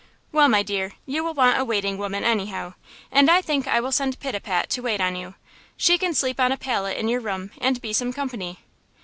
[0.31, 2.73] "Well, my dear, you will want a waiting woman, anyhow;
[3.11, 5.35] and I think I will send Pitapat to wait on you;
[5.77, 8.61] she can sleep on a pallet in your room, and be some company."